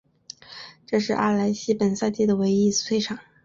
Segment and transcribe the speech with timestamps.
[0.87, 3.19] 这是阿莱西本赛季的唯一一次退赛。